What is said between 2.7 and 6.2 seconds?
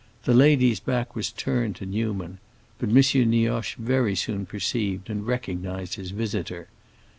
but M. Nioche very soon perceived and recognized his